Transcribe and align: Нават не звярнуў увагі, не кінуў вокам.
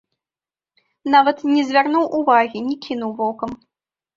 Нават 1.15 1.37
не 1.53 1.61
звярнуў 1.73 2.09
увагі, 2.21 2.65
не 2.71 2.75
кінуў 2.87 3.11
вокам. 3.21 3.51